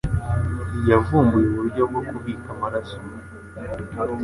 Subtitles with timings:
[0.89, 2.97] yavumbuye uburyo bwo kubika amaraso